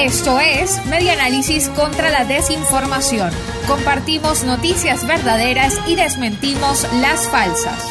[0.00, 3.32] Esto es Media Análisis contra la Desinformación.
[3.66, 7.84] Compartimos noticias verdaderas y desmentimos las falsas.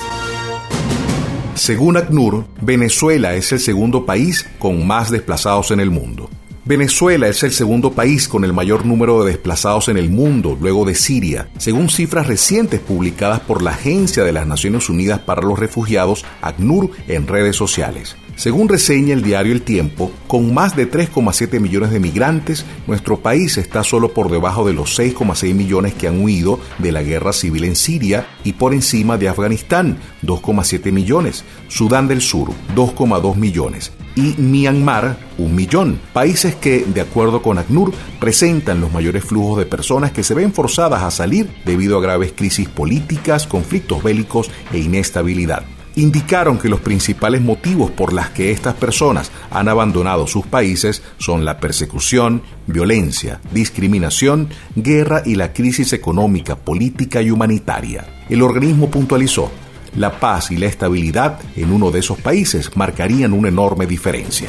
[1.55, 6.29] Según ACNUR, Venezuela es el segundo país con más desplazados en el mundo.
[6.67, 10.83] Venezuela es el segundo país con el mayor número de desplazados en el mundo, luego
[10.83, 15.57] de Siria, según cifras recientes publicadas por la Agencia de las Naciones Unidas para los
[15.57, 18.17] Refugiados, ACNUR, en redes sociales.
[18.35, 23.57] Según reseña el diario El Tiempo, con más de 3,7 millones de migrantes, nuestro país
[23.57, 27.63] está solo por debajo de los 6,6 millones que han huido de la guerra civil
[27.63, 34.33] en Siria y por encima de Afganistán, 2,7 millones, Sudán del Sur, 2,2 millones y
[34.41, 40.11] Myanmar, un millón, países que, de acuerdo con ACNUR, presentan los mayores flujos de personas
[40.11, 45.63] que se ven forzadas a salir debido a graves crisis políticas, conflictos bélicos e inestabilidad
[45.97, 51.43] indicaron que los principales motivos por las que estas personas han abandonado sus países son
[51.43, 58.05] la persecución, violencia, discriminación, guerra y la crisis económica, política y humanitaria.
[58.29, 59.51] El organismo puntualizó,
[59.95, 64.47] la paz y la estabilidad en uno de esos países marcarían una enorme diferencia.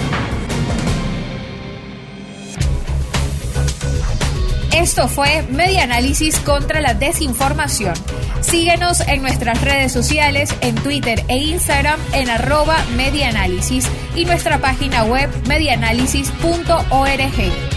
[4.73, 7.95] Esto fue Media Análisis contra la Desinformación.
[8.41, 15.05] Síguenos en nuestras redes sociales, en Twitter e Instagram en arroba medianálisis y nuestra página
[15.05, 17.68] web medianálisis.org.